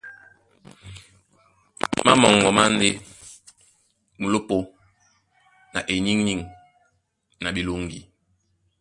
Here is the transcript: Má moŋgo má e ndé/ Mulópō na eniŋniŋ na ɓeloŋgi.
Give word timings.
Má 2.05 2.11
moŋgo 2.21 2.49
má 2.57 2.63
e 2.69 2.71
ndé/ 2.75 2.89
Mulópō 4.19 4.57
na 5.73 5.79
eniŋniŋ 5.93 6.39
na 7.41 7.49
ɓeloŋgi. 7.55 7.99